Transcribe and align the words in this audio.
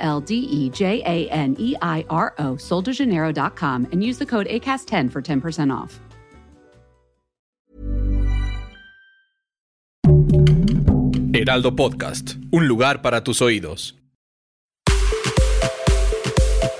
L 0.00 0.20
D 0.20 0.34
E 0.34 0.70
J 0.70 1.02
A 1.04 1.28
N 1.30 1.54
E 1.58 1.76
I 1.80 2.04
R 2.10 2.34
O, 2.38 2.56
soldejaneiro.com, 2.56 3.86
and 3.92 4.02
use 4.02 4.18
the 4.18 4.26
code 4.26 4.46
ACAST10 4.48 5.10
for 5.10 5.22
10% 5.22 5.72
off. 5.72 6.00
Heraldo 11.32 11.74
Podcast, 11.74 12.34
un 12.50 12.68
lugar 12.68 13.00
para 13.00 13.24
tus 13.24 13.40
oídos. 13.40 13.96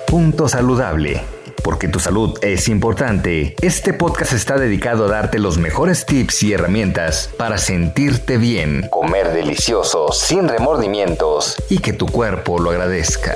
Punto 0.07 0.47
saludable. 0.47 1.40
Porque 1.63 1.87
tu 1.87 1.99
salud 1.99 2.37
es 2.41 2.67
importante, 2.67 3.55
este 3.61 3.93
podcast 3.93 4.33
está 4.33 4.57
dedicado 4.57 5.05
a 5.05 5.09
darte 5.09 5.39
los 5.39 5.57
mejores 5.57 6.05
tips 6.05 6.43
y 6.43 6.53
herramientas 6.53 7.29
para 7.37 7.57
sentirte 7.57 8.37
bien, 8.37 8.87
comer 8.89 9.31
delicioso, 9.31 10.11
sin 10.11 10.47
remordimientos 10.47 11.55
y 11.69 11.77
que 11.77 11.93
tu 11.93 12.07
cuerpo 12.07 12.59
lo 12.59 12.71
agradezca. 12.71 13.35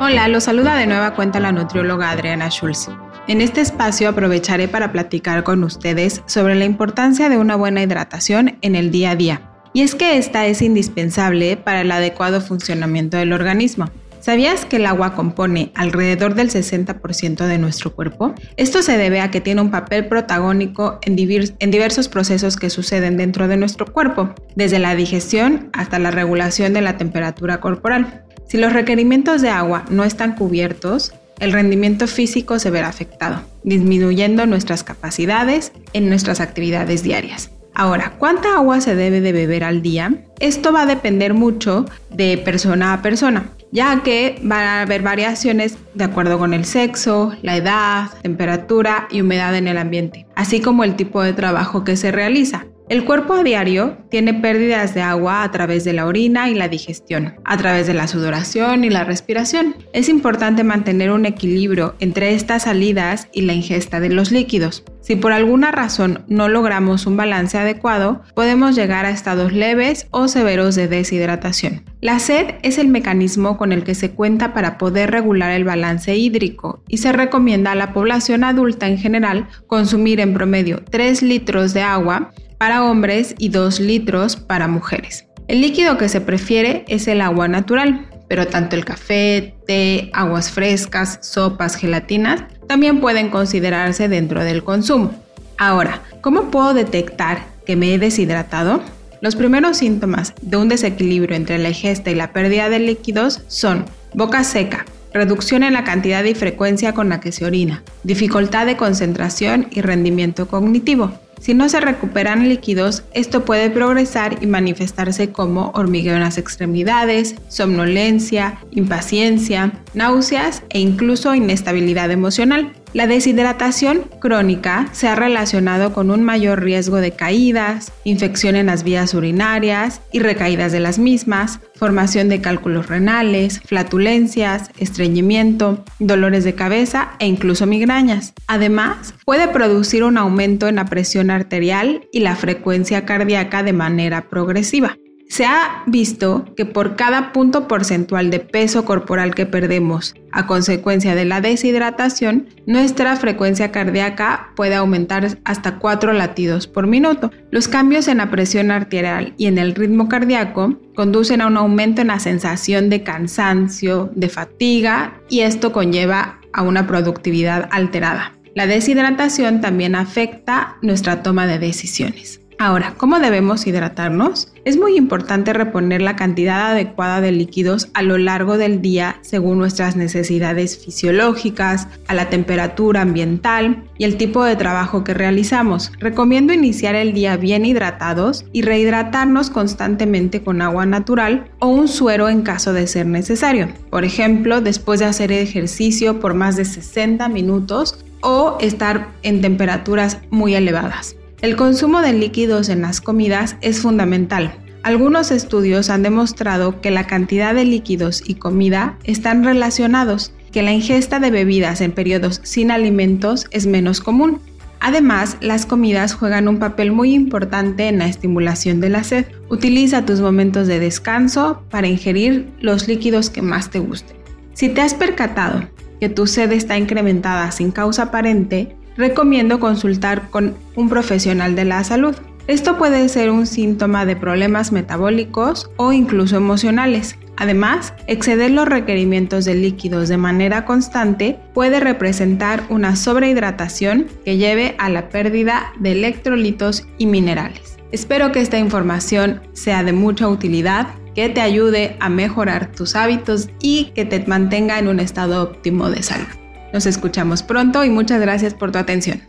Hola, 0.00 0.26
los 0.28 0.44
saluda 0.44 0.76
de 0.76 0.86
nueva 0.86 1.14
cuenta 1.14 1.38
la 1.40 1.52
nutrióloga 1.52 2.10
Adriana 2.10 2.48
Schulz. 2.48 2.88
En 3.28 3.40
este 3.40 3.60
espacio 3.60 4.08
aprovecharé 4.08 4.66
para 4.66 4.90
platicar 4.90 5.44
con 5.44 5.62
ustedes 5.62 6.22
sobre 6.26 6.56
la 6.56 6.64
importancia 6.64 7.28
de 7.28 7.38
una 7.38 7.54
buena 7.54 7.82
hidratación 7.82 8.58
en 8.62 8.74
el 8.74 8.90
día 8.90 9.12
a 9.12 9.16
día. 9.16 9.42
Y 9.72 9.82
es 9.82 9.94
que 9.94 10.18
esta 10.18 10.46
es 10.46 10.62
indispensable 10.62 11.56
para 11.56 11.82
el 11.82 11.92
adecuado 11.92 12.40
funcionamiento 12.40 13.18
del 13.18 13.32
organismo. 13.32 13.88
¿Sabías 14.20 14.66
que 14.66 14.76
el 14.76 14.84
agua 14.84 15.14
compone 15.14 15.72
alrededor 15.74 16.34
del 16.34 16.50
60% 16.50 17.46
de 17.46 17.56
nuestro 17.56 17.94
cuerpo? 17.94 18.34
Esto 18.58 18.82
se 18.82 18.98
debe 18.98 19.20
a 19.20 19.30
que 19.30 19.40
tiene 19.40 19.62
un 19.62 19.70
papel 19.70 20.06
protagónico 20.06 20.98
en, 21.02 21.16
en, 21.58 21.70
diversos 21.70 22.08
procesos 22.08 22.56
que 22.56 22.68
suceden 22.68 23.16
dentro 23.16 23.48
de 23.48 23.56
nuestro 23.56 23.90
cuerpo, 23.90 24.34
desde 24.54 24.78
la 24.78 24.94
digestión 24.94 25.70
hasta 25.72 25.98
la 25.98 26.10
regulación 26.10 26.74
de 26.74 26.82
la 26.82 26.98
temperatura 26.98 27.60
corporal. 27.60 28.24
Si 28.46 28.58
los 28.58 28.74
requerimientos 28.74 29.40
de 29.40 29.48
agua 29.48 29.86
no 29.88 30.04
están 30.04 30.34
cubiertos, 30.34 31.14
el 31.38 31.52
rendimiento 31.52 32.06
físico 32.06 32.58
se 32.58 32.70
verá 32.70 32.88
afectado, 32.88 33.40
disminuyendo 33.62 34.44
nuestras 34.44 34.84
capacidades 34.84 35.72
en 35.94 36.10
nuestras 36.10 36.40
actividades 36.40 37.02
diarias. 37.02 37.52
Ahora, 37.72 38.16
¿cuánta 38.18 38.56
agua 38.56 38.82
se 38.82 38.94
debe 38.94 39.22
de 39.22 39.32
beber 39.32 39.64
al 39.64 39.80
día? 39.80 40.12
Esto 40.40 40.72
va 40.72 40.82
a 40.82 40.86
depender 40.86 41.32
mucho 41.32 41.86
de 42.10 42.36
persona 42.36 42.92
a 42.92 43.00
persona 43.00 43.52
ya 43.72 44.02
que 44.02 44.38
van 44.42 44.64
a 44.64 44.82
haber 44.82 45.02
variaciones 45.02 45.76
de 45.94 46.04
acuerdo 46.04 46.38
con 46.38 46.54
el 46.54 46.64
sexo, 46.64 47.32
la 47.42 47.56
edad, 47.56 48.10
temperatura 48.22 49.08
y 49.10 49.20
humedad 49.20 49.54
en 49.56 49.68
el 49.68 49.78
ambiente, 49.78 50.26
así 50.34 50.60
como 50.60 50.84
el 50.84 50.96
tipo 50.96 51.22
de 51.22 51.32
trabajo 51.32 51.84
que 51.84 51.96
se 51.96 52.10
realiza. 52.10 52.66
El 52.90 53.04
cuerpo 53.04 53.34
a 53.34 53.44
diario 53.44 53.98
tiene 54.08 54.34
pérdidas 54.34 54.94
de 54.94 55.00
agua 55.00 55.44
a 55.44 55.50
través 55.52 55.84
de 55.84 55.92
la 55.92 56.06
orina 56.06 56.50
y 56.50 56.54
la 56.54 56.66
digestión, 56.66 57.36
a 57.44 57.56
través 57.56 57.86
de 57.86 57.94
la 57.94 58.08
sudoración 58.08 58.82
y 58.82 58.90
la 58.90 59.04
respiración. 59.04 59.76
Es 59.92 60.08
importante 60.08 60.64
mantener 60.64 61.12
un 61.12 61.24
equilibrio 61.24 61.94
entre 62.00 62.34
estas 62.34 62.64
salidas 62.64 63.28
y 63.32 63.42
la 63.42 63.52
ingesta 63.52 64.00
de 64.00 64.08
los 64.08 64.32
líquidos. 64.32 64.82
Si 65.02 65.14
por 65.14 65.30
alguna 65.30 65.70
razón 65.70 66.24
no 66.26 66.48
logramos 66.48 67.06
un 67.06 67.16
balance 67.16 67.56
adecuado, 67.56 68.22
podemos 68.34 68.74
llegar 68.74 69.06
a 69.06 69.10
estados 69.10 69.52
leves 69.52 70.08
o 70.10 70.26
severos 70.26 70.74
de 70.74 70.88
deshidratación. 70.88 71.84
La 72.00 72.18
sed 72.18 72.56
es 72.64 72.76
el 72.76 72.88
mecanismo 72.88 73.56
con 73.56 73.70
el 73.70 73.84
que 73.84 73.94
se 73.94 74.10
cuenta 74.10 74.52
para 74.52 74.78
poder 74.78 75.12
regular 75.12 75.52
el 75.52 75.62
balance 75.62 76.16
hídrico 76.16 76.82
y 76.88 76.98
se 76.98 77.12
recomienda 77.12 77.70
a 77.70 77.76
la 77.76 77.92
población 77.92 78.42
adulta 78.42 78.88
en 78.88 78.98
general 78.98 79.46
consumir 79.68 80.18
en 80.18 80.34
promedio 80.34 80.82
3 80.90 81.22
litros 81.22 81.72
de 81.72 81.82
agua 81.82 82.32
para 82.60 82.84
hombres 82.84 83.34
y 83.38 83.48
2 83.48 83.80
litros 83.80 84.36
para 84.36 84.68
mujeres. 84.68 85.24
El 85.48 85.62
líquido 85.62 85.96
que 85.96 86.10
se 86.10 86.20
prefiere 86.20 86.84
es 86.88 87.08
el 87.08 87.22
agua 87.22 87.48
natural, 87.48 88.06
pero 88.28 88.46
tanto 88.48 88.76
el 88.76 88.84
café, 88.84 89.54
té, 89.66 90.10
aguas 90.12 90.50
frescas, 90.50 91.20
sopas, 91.22 91.74
gelatinas 91.74 92.42
también 92.68 93.00
pueden 93.00 93.30
considerarse 93.30 94.10
dentro 94.10 94.44
del 94.44 94.62
consumo. 94.62 95.10
Ahora, 95.56 96.02
¿cómo 96.20 96.50
puedo 96.50 96.74
detectar 96.74 97.46
que 97.64 97.76
me 97.76 97.94
he 97.94 97.98
deshidratado? 97.98 98.82
Los 99.22 99.36
primeros 99.36 99.78
síntomas 99.78 100.34
de 100.42 100.58
un 100.58 100.68
desequilibrio 100.68 101.36
entre 101.36 101.56
la 101.56 101.70
ingesta 101.70 102.10
y 102.10 102.14
la 102.14 102.34
pérdida 102.34 102.68
de 102.68 102.78
líquidos 102.78 103.40
son 103.48 103.86
boca 104.12 104.44
seca, 104.44 104.84
reducción 105.14 105.62
en 105.62 105.72
la 105.72 105.84
cantidad 105.84 106.24
y 106.24 106.34
frecuencia 106.34 106.92
con 106.92 107.08
la 107.08 107.20
que 107.20 107.32
se 107.32 107.46
orina, 107.46 107.82
dificultad 108.04 108.66
de 108.66 108.76
concentración 108.76 109.68
y 109.70 109.80
rendimiento 109.80 110.46
cognitivo, 110.46 111.18
si 111.40 111.54
no 111.54 111.68
se 111.70 111.80
recuperan 111.80 112.48
líquidos, 112.48 113.02
esto 113.14 113.46
puede 113.46 113.70
progresar 113.70 114.36
y 114.42 114.46
manifestarse 114.46 115.32
como 115.32 115.70
hormigueo 115.74 116.14
en 116.14 116.20
las 116.20 116.36
extremidades, 116.36 117.34
somnolencia, 117.48 118.58
impaciencia, 118.70 119.72
náuseas 119.94 120.62
e 120.68 120.80
incluso 120.80 121.34
inestabilidad 121.34 122.10
emocional. 122.10 122.72
La 122.92 123.06
deshidratación 123.06 124.02
crónica 124.18 124.88
se 124.90 125.06
ha 125.06 125.14
relacionado 125.14 125.92
con 125.92 126.10
un 126.10 126.24
mayor 126.24 126.64
riesgo 126.64 126.96
de 126.96 127.12
caídas, 127.12 127.92
infección 128.02 128.56
en 128.56 128.66
las 128.66 128.82
vías 128.82 129.14
urinarias 129.14 130.00
y 130.10 130.18
recaídas 130.18 130.72
de 130.72 130.80
las 130.80 130.98
mismas, 130.98 131.60
formación 131.76 132.28
de 132.28 132.40
cálculos 132.40 132.88
renales, 132.88 133.60
flatulencias, 133.60 134.72
estreñimiento, 134.78 135.84
dolores 136.00 136.42
de 136.42 136.56
cabeza 136.56 137.12
e 137.20 137.28
incluso 137.28 137.64
migrañas. 137.64 138.34
Además, 138.48 139.14
puede 139.24 139.46
producir 139.46 140.02
un 140.02 140.18
aumento 140.18 140.66
en 140.66 140.74
la 140.74 140.86
presión 140.86 141.30
arterial 141.30 142.08
y 142.10 142.20
la 142.20 142.34
frecuencia 142.34 143.06
cardíaca 143.06 143.62
de 143.62 143.72
manera 143.72 144.28
progresiva. 144.28 144.96
Se 145.30 145.46
ha 145.46 145.84
visto 145.86 146.44
que 146.56 146.66
por 146.66 146.96
cada 146.96 147.32
punto 147.32 147.68
porcentual 147.68 148.30
de 148.30 148.40
peso 148.40 148.84
corporal 148.84 149.32
que 149.32 149.46
perdemos 149.46 150.16
a 150.32 150.48
consecuencia 150.48 151.14
de 151.14 151.24
la 151.24 151.40
deshidratación, 151.40 152.48
nuestra 152.66 153.14
frecuencia 153.14 153.70
cardíaca 153.70 154.50
puede 154.56 154.74
aumentar 154.74 155.38
hasta 155.44 155.78
4 155.78 156.14
latidos 156.14 156.66
por 156.66 156.88
minuto. 156.88 157.30
Los 157.52 157.68
cambios 157.68 158.08
en 158.08 158.18
la 158.18 158.28
presión 158.28 158.72
arterial 158.72 159.34
y 159.36 159.46
en 159.46 159.58
el 159.58 159.76
ritmo 159.76 160.08
cardíaco 160.08 160.76
conducen 160.96 161.42
a 161.42 161.46
un 161.46 161.56
aumento 161.56 162.02
en 162.02 162.08
la 162.08 162.18
sensación 162.18 162.90
de 162.90 163.04
cansancio, 163.04 164.10
de 164.16 164.28
fatiga 164.30 165.14
y 165.28 165.42
esto 165.42 165.70
conlleva 165.70 166.40
a 166.52 166.62
una 166.62 166.88
productividad 166.88 167.68
alterada. 167.70 168.36
La 168.56 168.66
deshidratación 168.66 169.60
también 169.60 169.94
afecta 169.94 170.76
nuestra 170.82 171.22
toma 171.22 171.46
de 171.46 171.60
decisiones. 171.60 172.40
Ahora, 172.62 172.92
¿cómo 172.98 173.18
debemos 173.20 173.66
hidratarnos? 173.66 174.52
Es 174.66 174.76
muy 174.76 174.98
importante 174.98 175.54
reponer 175.54 176.02
la 176.02 176.14
cantidad 176.14 176.72
adecuada 176.72 177.22
de 177.22 177.32
líquidos 177.32 177.88
a 177.94 178.02
lo 178.02 178.18
largo 178.18 178.58
del 178.58 178.82
día 178.82 179.16
según 179.22 179.56
nuestras 179.56 179.96
necesidades 179.96 180.76
fisiológicas, 180.76 181.88
a 182.06 182.12
la 182.12 182.28
temperatura 182.28 183.00
ambiental 183.00 183.84
y 183.96 184.04
el 184.04 184.18
tipo 184.18 184.44
de 184.44 184.56
trabajo 184.56 185.04
que 185.04 185.14
realizamos. 185.14 185.90
Recomiendo 186.00 186.52
iniciar 186.52 186.96
el 186.96 187.14
día 187.14 187.38
bien 187.38 187.64
hidratados 187.64 188.44
y 188.52 188.60
rehidratarnos 188.60 189.48
constantemente 189.48 190.42
con 190.42 190.60
agua 190.60 190.84
natural 190.84 191.46
o 191.60 191.68
un 191.68 191.88
suero 191.88 192.28
en 192.28 192.42
caso 192.42 192.74
de 192.74 192.86
ser 192.88 193.06
necesario. 193.06 193.68
Por 193.88 194.04
ejemplo, 194.04 194.60
después 194.60 195.00
de 195.00 195.06
hacer 195.06 195.32
ejercicio 195.32 196.20
por 196.20 196.34
más 196.34 196.56
de 196.56 196.66
60 196.66 197.26
minutos 197.30 198.04
o 198.20 198.58
estar 198.60 199.08
en 199.22 199.40
temperaturas 199.40 200.18
muy 200.28 200.54
elevadas. 200.54 201.16
El 201.42 201.56
consumo 201.56 202.02
de 202.02 202.12
líquidos 202.12 202.68
en 202.68 202.82
las 202.82 203.00
comidas 203.00 203.56
es 203.62 203.80
fundamental. 203.80 204.52
Algunos 204.82 205.30
estudios 205.30 205.88
han 205.88 206.02
demostrado 206.02 206.82
que 206.82 206.90
la 206.90 207.06
cantidad 207.06 207.54
de 207.54 207.64
líquidos 207.64 208.22
y 208.26 208.34
comida 208.34 208.98
están 209.04 209.42
relacionados, 209.42 210.34
que 210.52 210.62
la 210.62 210.72
ingesta 210.72 211.18
de 211.18 211.30
bebidas 211.30 211.80
en 211.80 211.92
periodos 211.92 212.40
sin 212.42 212.70
alimentos 212.70 213.46
es 213.52 213.66
menos 213.66 214.02
común. 214.02 214.38
Además, 214.80 215.38
las 215.40 215.64
comidas 215.64 216.12
juegan 216.12 216.46
un 216.46 216.58
papel 216.58 216.92
muy 216.92 217.14
importante 217.14 217.88
en 217.88 217.98
la 217.98 218.06
estimulación 218.06 218.80
de 218.80 218.90
la 218.90 219.02
sed. 219.02 219.24
Utiliza 219.48 220.04
tus 220.04 220.20
momentos 220.20 220.66
de 220.66 220.78
descanso 220.78 221.62
para 221.70 221.88
ingerir 221.88 222.50
los 222.60 222.86
líquidos 222.86 223.30
que 223.30 223.40
más 223.40 223.70
te 223.70 223.78
gusten. 223.78 224.16
Si 224.52 224.68
te 224.68 224.82
has 224.82 224.92
percatado 224.92 225.66
que 226.00 226.10
tu 226.10 226.26
sed 226.26 226.52
está 226.52 226.76
incrementada 226.76 227.50
sin 227.50 227.70
causa 227.70 228.04
aparente, 228.04 228.76
recomiendo 228.96 229.60
consultar 229.60 230.30
con 230.30 230.54
un 230.76 230.88
profesional 230.88 231.54
de 231.54 231.64
la 231.64 231.84
salud. 231.84 232.14
Esto 232.46 232.78
puede 232.78 233.08
ser 233.08 233.30
un 233.30 233.46
síntoma 233.46 234.06
de 234.06 234.16
problemas 234.16 234.72
metabólicos 234.72 235.70
o 235.76 235.92
incluso 235.92 236.36
emocionales. 236.36 237.16
Además, 237.36 237.94
exceder 238.06 238.50
los 238.50 238.68
requerimientos 238.68 239.44
de 239.44 239.54
líquidos 239.54 240.08
de 240.08 240.16
manera 240.16 240.64
constante 240.64 241.38
puede 241.54 241.80
representar 241.80 242.64
una 242.68 242.96
sobrehidratación 242.96 244.08
que 244.24 244.36
lleve 244.36 244.74
a 244.78 244.90
la 244.90 245.08
pérdida 245.08 245.72
de 245.78 245.92
electrolitos 245.92 246.86
y 246.98 247.06
minerales. 247.06 247.78
Espero 247.92 248.30
que 248.30 248.40
esta 248.40 248.58
información 248.58 249.40
sea 249.52 249.82
de 249.82 249.92
mucha 249.92 250.28
utilidad, 250.28 250.88
que 251.14 251.28
te 251.28 251.40
ayude 251.40 251.96
a 251.98 252.08
mejorar 252.08 252.72
tus 252.72 252.94
hábitos 252.94 253.48
y 253.60 253.92
que 253.94 254.04
te 254.04 254.24
mantenga 254.26 254.78
en 254.78 254.88
un 254.88 255.00
estado 255.00 255.42
óptimo 255.42 255.90
de 255.90 256.02
salud. 256.02 256.39
Nos 256.72 256.86
escuchamos 256.86 257.42
pronto 257.42 257.84
y 257.84 257.90
muchas 257.90 258.20
gracias 258.20 258.54
por 258.54 258.72
tu 258.72 258.78
atención. 258.78 259.22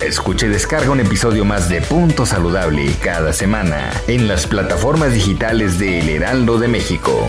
Escuche 0.00 0.46
y 0.46 0.50
descarga 0.50 0.90
un 0.90 1.00
episodio 1.00 1.44
más 1.44 1.68
de 1.68 1.80
Punto 1.80 2.26
Saludable 2.26 2.92
cada 3.02 3.32
semana 3.32 3.90
en 4.06 4.28
las 4.28 4.46
plataformas 4.46 5.12
digitales 5.12 5.78
de 5.78 6.00
El 6.00 6.08
Heraldo 6.10 6.58
de 6.58 6.68
México. 6.68 7.28